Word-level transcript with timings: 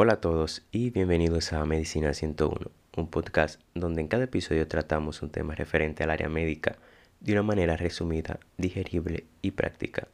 Hola 0.00 0.12
a 0.12 0.20
todos 0.20 0.62
y 0.70 0.90
bienvenidos 0.90 1.52
a 1.52 1.64
Medicina 1.64 2.14
101, 2.14 2.70
un 2.98 3.10
podcast 3.10 3.60
donde 3.74 4.00
en 4.00 4.06
cada 4.06 4.22
episodio 4.22 4.68
tratamos 4.68 5.22
un 5.22 5.30
tema 5.30 5.56
referente 5.56 6.04
al 6.04 6.10
área 6.10 6.28
médica 6.28 6.76
de 7.18 7.32
una 7.32 7.42
manera 7.42 7.76
resumida, 7.76 8.38
digerible 8.58 9.24
y 9.42 9.50
práctica. 9.50 10.06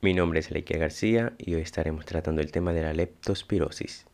Mi 0.00 0.14
nombre 0.14 0.40
es 0.40 0.50
Leikia 0.50 0.78
García 0.78 1.34
y 1.36 1.52
hoy 1.52 1.60
estaremos 1.60 2.06
tratando 2.06 2.40
el 2.40 2.50
tema 2.50 2.72
de 2.72 2.80
la 2.80 2.94
leptospirosis. 2.94 4.06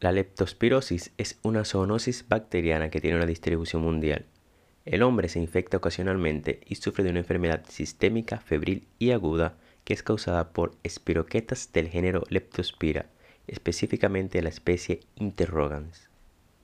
La 0.00 0.12
leptospirosis 0.12 1.12
es 1.18 1.38
una 1.42 1.66
zoonosis 1.66 2.26
bacteriana 2.26 2.88
que 2.88 3.02
tiene 3.02 3.18
una 3.18 3.26
distribución 3.26 3.82
mundial. 3.82 4.24
El 4.86 5.02
hombre 5.02 5.28
se 5.28 5.40
infecta 5.40 5.76
ocasionalmente 5.76 6.60
y 6.64 6.76
sufre 6.76 7.04
de 7.04 7.10
una 7.10 7.18
enfermedad 7.18 7.66
sistémica, 7.68 8.40
febril 8.40 8.88
y 8.98 9.10
aguda 9.10 9.58
que 9.84 9.92
es 9.92 10.02
causada 10.02 10.54
por 10.54 10.74
espiroquetas 10.84 11.70
del 11.74 11.88
género 11.88 12.22
Leptospira, 12.30 13.10
específicamente 13.46 14.42
la 14.42 14.48
especie 14.48 15.00
interrogans. 15.16 16.08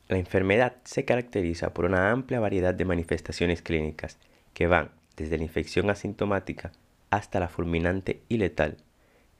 La 0.09 0.19
enfermedad 0.19 0.77
se 0.85 1.05
caracteriza 1.05 1.73
por 1.73 1.85
una 1.85 2.11
amplia 2.11 2.41
variedad 2.41 2.75
de 2.75 2.85
manifestaciones 2.85 3.63
clínicas 3.63 4.19
que 4.53 4.67
van 4.67 4.91
desde 5.17 5.39
la 5.39 5.45
infección 5.45 5.91
asintomática 5.91 6.73
hasta 7.11 7.41
la 7.41 7.49
fulminante 7.49 8.23
y 8.29 8.39
letal. 8.39 8.79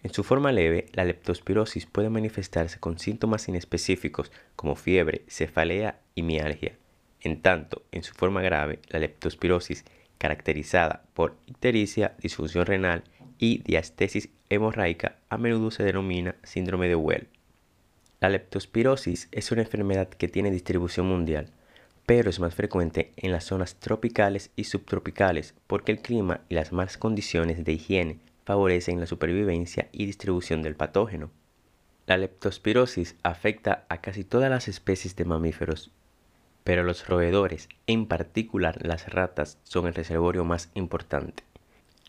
En 0.03 0.13
su 0.13 0.25
forma 0.25 0.53
leve, 0.53 0.87
la 0.93 1.05
leptospirosis 1.05 1.87
puede 1.87 2.11
manifestarse 2.11 2.79
con 2.81 2.99
síntomas 2.99 3.49
inespecíficos 3.49 4.33
como 4.57 4.75
fiebre, 4.75 5.23
cefalea 5.29 6.01
y 6.15 6.23
mialgia. 6.23 6.77
En 7.21 7.41
tanto, 7.41 7.83
en 7.93 8.03
su 8.03 8.13
forma 8.15 8.43
grave, 8.43 8.81
la 8.89 8.99
leptospirosis, 8.99 9.85
caracterizada 10.19 11.05
por 11.15 11.37
ictericia, 11.47 12.15
disfunción 12.21 12.67
renal 12.67 13.05
y 13.39 13.59
diastesis 13.59 14.29
hemorraica 14.51 15.17
a 15.29 15.39
menudo 15.39 15.71
se 15.71 15.83
denomina 15.83 16.37
síndrome 16.43 16.89
de 16.89 16.97
Well. 16.97 17.29
La 18.23 18.29
leptospirosis 18.29 19.27
es 19.33 19.51
una 19.51 19.63
enfermedad 19.63 20.09
que 20.09 20.29
tiene 20.29 20.53
distribución 20.53 21.07
mundial, 21.07 21.49
pero 22.07 22.31
es 22.31 22.39
más 22.39 22.55
frecuente 22.55 23.13
en 23.17 23.33
las 23.33 23.43
zonas 23.43 23.75
tropicales 23.81 24.53
y 24.55 24.63
subtropicales 24.63 25.55
porque 25.67 25.91
el 25.91 25.99
clima 25.99 26.43
y 26.49 26.55
las 26.55 26.71
malas 26.71 26.99
condiciones 26.99 27.65
de 27.65 27.73
higiene 27.73 28.21
favorecen 28.45 29.01
la 29.01 29.07
supervivencia 29.07 29.89
y 29.91 30.07
distribución 30.07 30.63
del 30.63 30.77
patógeno. 30.77 31.33
La 32.07 32.17
leptospirosis 32.17 33.17
afecta 33.25 33.87
a 33.89 34.01
casi 34.01 34.23
todas 34.23 34.51
las 34.51 34.69
especies 34.69 35.17
de 35.17 35.25
mamíferos, 35.25 35.91
pero 36.63 36.85
los 36.85 37.09
roedores, 37.09 37.69
en 37.89 38.07
particular 38.07 38.87
las 38.87 39.13
ratas, 39.13 39.59
son 39.65 39.89
el 39.89 39.95
reservorio 39.95 40.45
más 40.45 40.71
importante. 40.75 41.43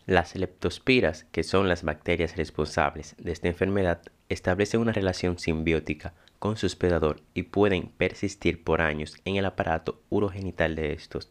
Las 0.06 0.36
leptospiras, 0.36 1.24
que 1.32 1.42
son 1.42 1.66
las 1.66 1.82
bacterias 1.82 2.36
responsables 2.36 3.14
de 3.16 3.32
esta 3.32 3.48
enfermedad, 3.48 4.02
establecen 4.28 4.80
una 4.80 4.92
relación 4.92 5.38
simbiótica 5.38 6.12
con 6.38 6.58
su 6.58 6.66
hospedador 6.66 7.22
y 7.32 7.44
pueden 7.44 7.88
persistir 7.88 8.62
por 8.62 8.82
años 8.82 9.16
en 9.24 9.36
el 9.36 9.46
aparato 9.46 10.02
urogenital 10.10 10.76
de 10.76 10.92
estos. 10.92 11.30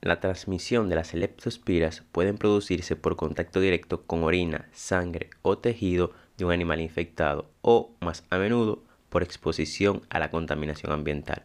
La 0.00 0.20
transmisión 0.20 0.88
de 0.88 0.94
las 0.94 1.12
leptospiras 1.12 2.02
puede 2.10 2.32
producirse 2.32 2.96
por 2.96 3.16
contacto 3.16 3.60
directo 3.60 4.04
con 4.04 4.22
orina, 4.22 4.70
sangre 4.72 5.28
o 5.42 5.58
tejido 5.58 6.12
de 6.38 6.46
un 6.46 6.52
animal 6.52 6.80
infectado 6.80 7.50
o, 7.60 7.90
más 8.00 8.24
a 8.30 8.38
menudo, 8.38 8.82
por 9.10 9.22
exposición 9.22 10.00
a 10.08 10.18
la 10.18 10.30
contaminación 10.30 10.92
ambiental. 10.92 11.42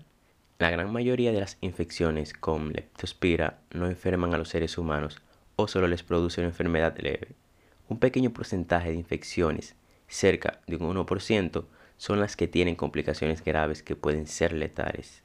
La 0.60 0.70
gran 0.70 0.94
mayoría 0.94 1.34
de 1.34 1.42
las 1.42 1.58
infecciones 1.60 2.34
con 2.34 2.72
leptospira 2.72 3.60
no 3.72 3.88
enferman 3.88 4.34
a 4.34 4.38
los 4.38 4.48
seres 4.48 4.78
humanos, 4.78 5.22
o 5.56 5.68
solo 5.68 5.88
les 5.88 6.04
produce 6.04 6.42
una 6.42 6.50
enfermedad 6.50 6.98
leve. 6.98 7.30
Un 7.90 8.00
pequeño 8.00 8.32
porcentaje 8.32 8.90
de 8.90 8.96
infecciones, 8.96 9.76
cerca 10.08 10.62
de 10.68 10.78
un 10.78 10.96
1%, 10.96 11.66
son 11.98 12.20
las 12.20 12.36
que 12.36 12.48
tienen 12.48 12.76
complicaciones 12.76 13.44
graves 13.44 13.84
que 13.84 13.96
pueden 13.96 14.28
ser 14.28 14.54
letales. 14.54 15.24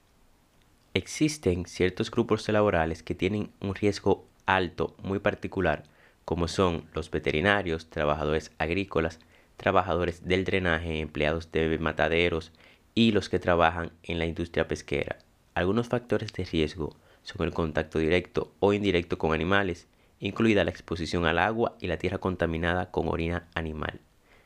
Existen 0.95 1.67
ciertos 1.67 2.11
grupos 2.11 2.49
laborales 2.49 3.03
que 3.03 3.15
tienen 3.15 3.51
un 3.61 3.75
riesgo 3.75 4.27
alto 4.47 4.97
muy 5.03 5.19
particular, 5.19 5.85
como 6.25 6.49
son 6.49 6.85
los 6.95 7.11
veterinarios, 7.11 7.89
trabajadores 7.91 8.53
agrícolas, 8.59 9.19
trabajadores 9.57 10.27
del 10.27 10.45
drenaje, 10.45 11.01
empleados 11.01 11.51
de 11.53 11.79
mataderos 11.79 12.53
y 12.95 13.13
los 13.13 13.29
que 13.29 13.39
trabajan 13.39 13.93
en 14.03 14.19
la 14.19 14.27
industria 14.27 14.69
pesquera. 14.69 15.19
Algunos 15.55 15.89
factores 15.89 16.33
de 16.33 16.45
riesgo 16.45 16.97
son 17.23 17.47
el 17.47 17.53
contacto 17.53 17.99
directo 17.99 18.53
o 18.61 18.73
indirecto 18.73 19.19
con 19.19 19.33
animales, 19.33 19.87
incluida 20.21 20.65
la 20.65 20.71
exposición 20.71 21.27
al 21.27 21.39
agua 21.39 21.77
y 21.81 21.87
la 21.87 21.99
tierra 21.99 22.19
contaminada 22.19 22.91
con 22.91 23.09
orina 23.09 23.49
animal. 23.55 24.01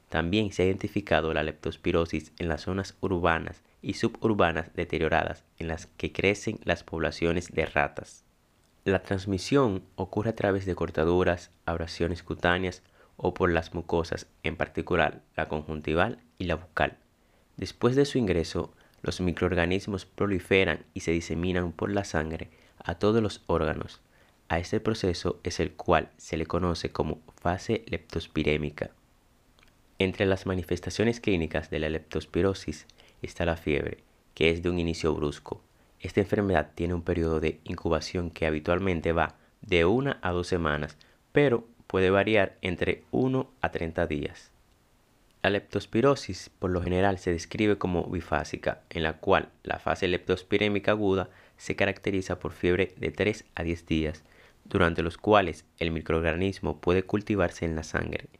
También 0.09 0.53
se 0.53 0.62
ha 0.62 0.66
identificado 0.66 1.33
la 1.33 1.43
leptospirosis 1.43 2.33
en 2.38 2.49
las 2.49 2.62
zonas 2.62 2.97
urbanas 3.00 3.62
y 3.81 3.94
suburbanas 3.94 4.75
deterioradas 4.75 5.44
en 5.59 5.69
las 5.69 5.87
que 5.87 6.12
crecen 6.12 6.61
las 6.65 6.84
poblaciones 6.84 7.50
de 7.50 7.66
ratas. 7.66 8.25
La 8.84 9.03
transmisión 9.03 9.84
ocurre 9.94 10.31
a 10.31 10.37
través 10.37 10.66
de 10.66 10.75
cortaduras, 10.75 11.50
abrasiones 11.66 12.22
cutáneas 12.22 12.82
o 13.16 13.32
por 13.32 13.50
las 13.50 13.75
mucosas, 13.75 14.27
en 14.43 14.56
particular 14.56 15.22
la 15.37 15.49
conjuntival 15.49 16.19
y 16.38 16.44
la 16.44 16.56
bucal. 16.56 16.99
Después 17.56 17.97
de 17.97 18.05
su 18.05 18.19
ingreso, 18.19 18.75
los 19.03 19.21
microorganismos 19.21 20.05
proliferan 20.05 20.84
y 20.94 21.00
se 21.00 21.12
diseminan 21.12 21.72
por 21.72 21.91
la 21.91 22.05
sangre 22.05 22.50
a 22.78 22.97
todos 22.97 23.22
los 23.22 23.43
órganos, 23.47 24.00
a 24.53 24.59
este 24.59 24.81
proceso 24.81 25.41
es 25.45 25.61
el 25.61 25.73
cual 25.73 26.11
se 26.19 26.37
le 26.37 26.45
conoce 26.45 26.91
como 26.91 27.23
fase 27.41 27.85
leptospirémica. 27.87 28.91
Entre 29.99 30.27
las 30.27 30.45
manifestaciones 30.45 31.21
clínicas 31.21 31.71
de 31.71 31.79
la 31.79 31.89
leptospirosis 31.89 32.87
está 33.23 33.47
la 33.47 33.57
fiebre, 33.57 34.05
que 34.35 34.51
es 34.51 34.62
de 34.62 34.69
un 34.69 34.79
inicio 34.79 35.15
brusco. 35.15 35.62
Esta 36.01 36.21
enfermedad 36.21 36.73
tiene 36.75 36.93
un 36.93 37.01
periodo 37.01 37.41
de 37.41 37.61
incubación 37.65 38.29
que 38.29 38.45
habitualmente 38.45 39.12
va 39.12 39.37
de 39.62 39.87
una 39.87 40.19
a 40.21 40.33
dos 40.33 40.49
semanas, 40.49 40.99
pero 41.33 41.67
puede 41.87 42.11
variar 42.11 42.59
entre 42.61 43.05
1 43.11 43.51
a 43.62 43.71
30 43.71 44.07
días. 44.07 44.51
La 45.43 45.49
leptospirosis 45.49 46.51
por 46.59 46.71
lo 46.71 46.83
general 46.83 47.19
se 47.19 47.33
describe 47.33 47.79
como 47.79 48.05
bifásica, 48.05 48.83
en 48.91 49.03
la 49.03 49.15
cual 49.15 49.49
la 49.62 49.79
fase 49.79 50.09
leptospirémica 50.09 50.91
aguda 50.91 51.31
se 51.57 51.75
caracteriza 51.75 52.39
por 52.39 52.53
fiebre 52.53 52.95
de 52.99 53.12
3 53.12 53.47
a 53.55 53.62
10 53.62 53.87
días, 53.87 54.25
durante 54.72 55.03
los 55.03 55.19
cuales 55.19 55.66
el 55.78 55.91
microorganismo 55.91 56.81
puede 56.81 57.03
cultivarse 57.03 57.66
en 57.66 57.77
la 57.77 57.83
sangre. 57.83 58.31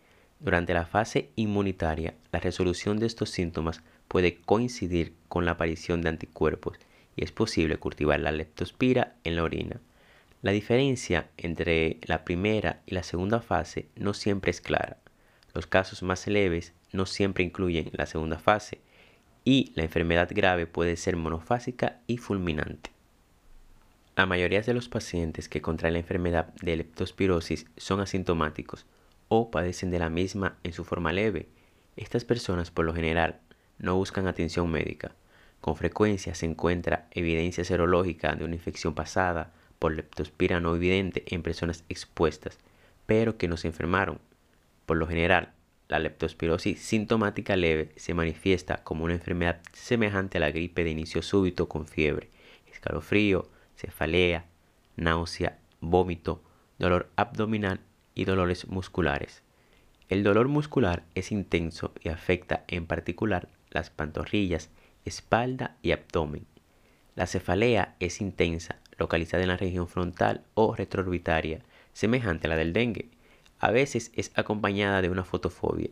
Durante 0.41 0.72
la 0.72 0.87
fase 0.87 1.28
inmunitaria, 1.37 2.15
la 2.32 2.41
resolución 2.41 2.98
de 2.98 3.04
estos 3.04 3.28
síntomas 3.28 3.82
puede 4.09 4.41
coincidir 4.41 5.12
con 5.28 5.44
la 5.44 5.50
aparición 5.50 6.00
de 6.00 6.09
anticuerpos 6.09 6.78
y 7.16 7.25
es 7.25 7.32
posible 7.32 7.76
cultivar 7.76 8.19
la 8.19 8.32
leptospira 8.32 9.15
en 9.25 9.37
la 9.37 9.42
orina. 9.42 9.78
La 10.41 10.53
diferencia 10.53 11.28
entre 11.37 11.98
la 12.06 12.25
primera 12.25 12.81
y 12.87 12.94
la 12.94 13.03
segunda 13.03 13.42
fase 13.42 13.88
no 13.94 14.15
siempre 14.15 14.53
es 14.53 14.62
clara. 14.62 14.97
Los 15.53 15.66
casos 15.66 16.03
más 16.03 16.26
leves 16.26 16.72
no 16.92 17.04
siempre 17.04 17.44
incluyen 17.44 17.91
la 17.92 18.06
segunda 18.06 18.38
fase 18.38 18.81
y 19.44 19.71
la 19.75 19.82
enfermedad 19.82 20.31
grave 20.32 20.66
puede 20.66 20.97
ser 20.97 21.15
monofásica 21.15 22.00
y 22.06 22.16
fulminante. 22.16 22.91
La 24.15 24.27
mayoría 24.27 24.61
de 24.61 24.75
los 24.75 24.91
pacientes 24.91 25.49
que 25.49 25.62
contraen 25.62 25.95
la 25.95 26.00
enfermedad 26.00 26.53
de 26.61 26.77
leptospirosis 26.77 27.65
son 27.78 28.00
asintomáticos 28.00 28.84
o 29.28 29.50
padecen 29.50 29.91
de 29.91 29.99
la 29.99 30.11
misma 30.11 30.59
en 30.65 30.75
su 30.75 30.84
forma 30.84 31.15
leve. 31.15 31.49
Estas 31.97 32.27
personas 32.27 32.71
por 32.71 32.84
lo 32.84 32.95
general 32.95 33.41
no 33.78 33.97
buscan 33.97 34.27
atención 34.27 34.71
médica. 34.71 35.15
Con 35.62 35.77
frecuencia 35.77 36.34
se 36.34 36.45
encuentra 36.45 37.09
evidencia 37.12 37.65
serológica 37.65 38.34
de 38.34 38.45
una 38.45 38.55
infección 38.55 38.95
pasada 38.95 39.55
por 39.78 39.95
leptospira 39.95 40.61
no 40.61 40.77
evidente 40.77 41.25
en 41.34 41.43
personas 41.43 41.83
expuestas, 41.89 42.59
pero 43.06 43.39
que 43.39 43.49
no 43.49 43.56
se 43.56 43.69
enfermaron. 43.69 44.19
Por 44.84 44.99
lo 44.99 45.06
general, 45.06 45.55
la 45.89 45.99
leptospirosis 45.99 46.81
sintomática 46.81 47.56
leve 47.56 47.93
se 47.97 48.12
manifiesta 48.12 48.84
como 48.84 49.05
una 49.05 49.15
enfermedad 49.15 49.62
semejante 49.72 50.36
a 50.36 50.42
la 50.42 50.51
gripe 50.51 50.84
de 50.84 50.91
inicio 50.91 51.22
súbito 51.22 51.66
con 51.66 51.86
fiebre, 51.86 52.28
escalofrío, 52.71 53.48
cefalea, 53.83 54.45
náusea, 54.97 55.59
vómito, 55.81 56.41
dolor 56.79 57.11
abdominal 57.17 57.81
y 58.15 58.25
dolores 58.25 58.69
musculares. 58.69 59.43
El 60.09 60.23
dolor 60.23 60.47
muscular 60.47 61.03
es 61.17 61.33
intenso 61.33 61.93
y 62.01 62.09
afecta 62.09 62.65
en 62.69 62.87
particular 62.87 63.49
las 63.71 63.91
pantorrillas, 63.91 64.71
espalda 65.05 65.77
y 65.83 65.91
abdomen. 65.91 66.47
La 67.17 67.27
cefalea 67.27 67.97
es 67.99 68.21
intensa, 68.21 68.77
localizada 68.99 69.43
en 69.43 69.49
la 69.49 69.57
región 69.57 69.89
frontal 69.89 70.45
o 70.55 70.77
retroorbitaria, 70.77 71.61
semejante 71.93 72.47
a 72.47 72.51
la 72.51 72.57
del 72.57 72.73
dengue. 72.73 73.11
A 73.59 73.73
veces 73.73 74.13
es 74.15 74.31
acompañada 74.37 75.03
de 75.03 75.11
una 75.11 75.25
fotofobia. 75.25 75.91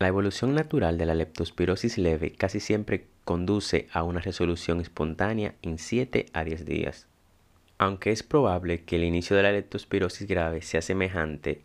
La 0.00 0.08
evolución 0.08 0.54
natural 0.54 0.98
de 0.98 1.06
la 1.06 1.14
leptospirosis 1.14 1.98
leve 1.98 2.32
casi 2.32 2.58
siempre 2.58 3.06
conduce 3.24 3.86
a 3.92 4.02
una 4.02 4.20
resolución 4.20 4.80
espontánea 4.80 5.54
en 5.62 5.78
7 5.78 6.26
a 6.32 6.42
10 6.42 6.64
días. 6.64 7.06
Aunque 7.82 8.12
es 8.12 8.22
probable 8.22 8.84
que 8.84 8.94
el 8.94 9.02
inicio 9.02 9.34
de 9.34 9.42
la 9.42 9.50
leptospirosis 9.50 10.28
grave 10.28 10.62
sea 10.62 10.82
semejante 10.82 11.62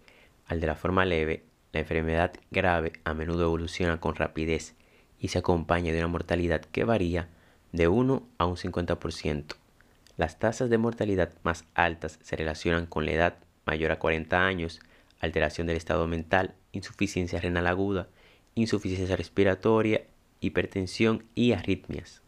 al 0.47 0.59
de 0.59 0.65
la 0.65 0.73
forma 0.73 1.05
leve, 1.05 1.43
la 1.73 1.81
enfermedad 1.81 2.33
grave 2.49 2.93
a 3.03 3.13
menudo 3.13 3.43
evoluciona 3.43 3.99
con 3.99 4.15
rapidez 4.15 4.73
y 5.19 5.27
se 5.27 5.37
acompaña 5.37 5.93
de 5.93 5.99
una 5.99 6.07
mortalidad 6.07 6.61
que 6.61 6.85
varía 6.85 7.29
de 7.71 7.87
1 7.87 8.27
a 8.39 8.45
un 8.47 8.55
50%. 8.55 9.57
Las 10.17 10.39
tasas 10.39 10.71
de 10.71 10.79
mortalidad 10.79 11.33
más 11.43 11.65
altas 11.75 12.17
se 12.23 12.35
relacionan 12.35 12.87
con 12.87 13.05
la 13.05 13.11
edad 13.11 13.37
mayor 13.67 13.91
a 13.91 13.99
40 13.99 14.43
años, 14.43 14.79
alteración 15.19 15.67
del 15.67 15.77
estado 15.77 16.07
mental, 16.07 16.55
insuficiencia 16.71 17.39
renal 17.39 17.67
aguda, 17.67 18.07
insuficiencia 18.55 19.17
respiratoria, 19.17 20.01
hipertensión 20.39 21.25
y 21.35 21.51
arritmias. 21.51 22.23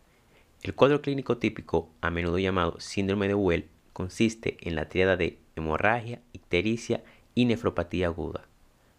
El 0.62 0.75
cuadro 0.75 1.01
clínico 1.01 1.39
típico, 1.39 1.89
a 2.01 2.12
menudo 2.12 2.38
llamado 2.38 2.80
síndrome 2.80 3.27
de 3.27 3.33
Well, 3.33 3.65
consiste 4.00 4.56
en 4.62 4.78
la 4.78 4.88
triada 4.88 5.18
de 5.18 5.40
hemorragia, 5.57 6.22
ictericia 6.31 7.04
y 7.36 7.44
nefropatía 7.44 8.06
aguda. 8.06 8.48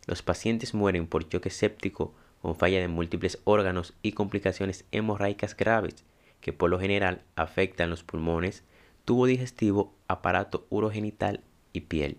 Los 0.07 0.21
pacientes 0.21 0.75
mueren 0.75 1.07
por 1.07 1.27
choque 1.27 1.49
séptico 1.49 2.13
con 2.43 2.55
falla 2.55 2.81
de 2.81 2.89
múltiples 2.89 3.39
órganos 3.45 3.95
y 4.03 4.13
complicaciones 4.13 4.85
hemorraicas 4.93 5.57
graves 5.57 6.05
que 6.43 6.53
por 6.53 6.69
lo 6.69 6.79
general 6.79 7.23
afectan 7.35 7.89
los 7.89 8.05
pulmones, 8.05 8.63
tubo 9.07 9.25
digestivo, 9.25 9.95
aparato 10.07 10.67
urogenital 10.69 11.41
y 11.73 11.81
piel. 11.81 12.19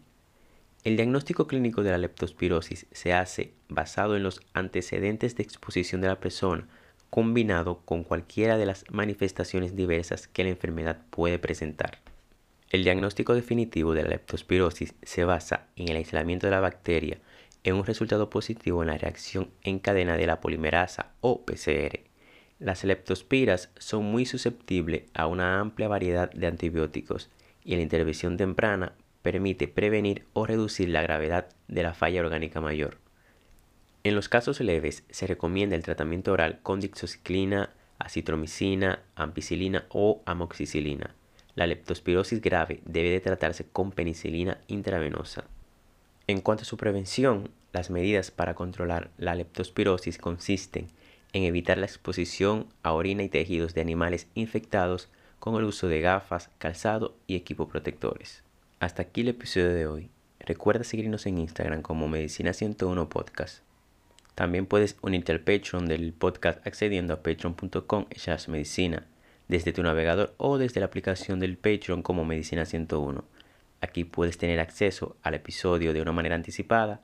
El 0.83 0.95
diagnóstico 0.95 1.45
clínico 1.45 1.83
de 1.83 1.91
la 1.91 1.99
leptospirosis 1.99 2.87
se 2.91 3.13
hace 3.13 3.53
basado 3.69 4.15
en 4.15 4.23
los 4.23 4.41
antecedentes 4.53 5.35
de 5.35 5.43
exposición 5.43 6.01
de 6.01 6.07
la 6.07 6.19
persona, 6.19 6.67
combinado 7.11 7.81
con 7.85 8.03
cualquiera 8.03 8.57
de 8.57 8.65
las 8.65 8.85
manifestaciones 8.89 9.75
diversas 9.75 10.27
que 10.27 10.43
la 10.43 10.49
enfermedad 10.49 11.05
puede 11.11 11.37
presentar. 11.37 11.99
El 12.71 12.85
diagnóstico 12.85 13.35
definitivo 13.35 13.93
de 13.93 14.03
la 14.03 14.09
leptospirosis 14.11 14.95
se 15.03 15.25
basa 15.25 15.67
en 15.75 15.89
el 15.89 15.97
aislamiento 15.97 16.47
de 16.47 16.51
la 16.51 16.61
bacteria 16.61 17.17
en 17.65 17.75
un 17.75 17.85
resultado 17.85 18.29
positivo 18.29 18.81
en 18.81 18.87
la 18.87 18.97
reacción 18.97 19.49
en 19.61 19.79
cadena 19.79 20.15
de 20.15 20.25
la 20.25 20.39
polimerasa 20.39 21.11
o 21.19 21.45
PCR. 21.45 21.99
Las 22.59 22.85
leptospiras 22.85 23.71
son 23.77 24.05
muy 24.05 24.25
susceptibles 24.25 25.03
a 25.13 25.27
una 25.27 25.59
amplia 25.59 25.89
variedad 25.89 26.31
de 26.31 26.47
antibióticos 26.47 27.29
y 27.65 27.75
la 27.75 27.81
intervención 27.81 28.37
temprana 28.37 28.93
permite 29.21 29.67
prevenir 29.67 30.25
o 30.31 30.45
reducir 30.45 30.87
la 30.87 31.01
gravedad 31.01 31.49
de 31.67 31.83
la 31.83 31.93
falla 31.93 32.21
orgánica 32.21 32.61
mayor. 32.61 32.99
En 34.05 34.15
los 34.15 34.29
casos 34.29 34.61
leves 34.61 35.03
se 35.09 35.27
recomienda 35.27 35.75
el 35.75 35.83
tratamiento 35.83 36.31
oral 36.31 36.59
con 36.63 36.79
dixociclina, 36.79 37.71
acitromicina, 37.99 39.03
ampicilina 39.15 39.87
o 39.89 40.21
amoxicilina. 40.25 41.15
La 41.61 41.67
leptospirosis 41.67 42.41
grave 42.41 42.79
debe 42.85 43.11
de 43.11 43.19
tratarse 43.19 43.67
con 43.71 43.91
penicilina 43.91 44.57
intravenosa. 44.67 45.43
En 46.25 46.41
cuanto 46.41 46.63
a 46.63 46.65
su 46.65 46.75
prevención, 46.75 47.51
las 47.71 47.91
medidas 47.91 48.31
para 48.31 48.55
controlar 48.55 49.11
la 49.19 49.35
leptospirosis 49.35 50.17
consisten 50.17 50.87
en 51.33 51.43
evitar 51.43 51.77
la 51.77 51.85
exposición 51.85 52.65
a 52.81 52.93
orina 52.93 53.21
y 53.21 53.29
tejidos 53.29 53.75
de 53.75 53.81
animales 53.81 54.25
infectados 54.33 55.07
con 55.37 55.53
el 55.53 55.65
uso 55.65 55.87
de 55.87 56.01
gafas, 56.01 56.49
calzado 56.57 57.13
y 57.27 57.35
equipo 57.35 57.67
protectores. 57.67 58.41
Hasta 58.79 59.03
aquí 59.03 59.21
el 59.21 59.27
episodio 59.27 59.69
de 59.69 59.85
hoy. 59.85 60.09
Recuerda 60.39 60.83
seguirnos 60.83 61.27
en 61.27 61.37
Instagram 61.37 61.83
como 61.83 62.07
Medicina 62.07 62.53
101 62.53 63.07
Podcast. 63.07 63.59
También 64.33 64.65
puedes 64.65 64.97
unirte 65.03 65.31
al 65.31 65.41
Patreon 65.41 65.85
del 65.85 66.11
podcast 66.11 66.65
accediendo 66.65 67.13
a 67.13 67.21
patreon.com 67.21 68.07
medicina 68.47 69.05
desde 69.51 69.73
tu 69.73 69.83
navegador 69.83 70.33
o 70.37 70.57
desde 70.57 70.79
la 70.79 70.85
aplicación 70.85 71.41
del 71.41 71.57
Patreon 71.57 72.03
como 72.03 72.23
Medicina 72.23 72.65
101. 72.65 73.25
Aquí 73.81 74.05
puedes 74.05 74.37
tener 74.37 74.61
acceso 74.61 75.17
al 75.23 75.33
episodio 75.33 75.91
de 75.91 76.01
una 76.01 76.13
manera 76.13 76.35
anticipada, 76.35 77.01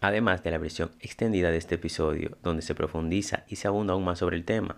además 0.00 0.44
de 0.44 0.52
la 0.52 0.58
versión 0.58 0.92
extendida 1.00 1.50
de 1.50 1.56
este 1.56 1.74
episodio, 1.74 2.38
donde 2.44 2.62
se 2.62 2.76
profundiza 2.76 3.42
y 3.48 3.56
se 3.56 3.66
abunda 3.66 3.94
aún 3.94 4.04
más 4.04 4.20
sobre 4.20 4.36
el 4.36 4.44
tema. 4.44 4.76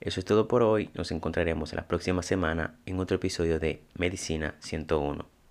Eso 0.00 0.18
es 0.18 0.26
todo 0.26 0.48
por 0.48 0.64
hoy, 0.64 0.90
nos 0.94 1.12
encontraremos 1.12 1.74
la 1.74 1.86
próxima 1.86 2.24
semana 2.24 2.74
en 2.86 2.98
otro 2.98 3.18
episodio 3.18 3.60
de 3.60 3.84
Medicina 3.94 4.56
101. 4.58 5.41